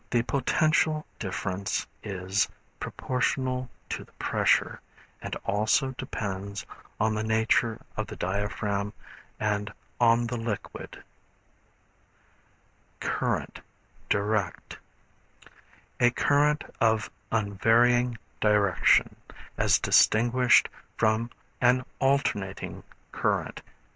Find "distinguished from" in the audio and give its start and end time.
19.77-21.29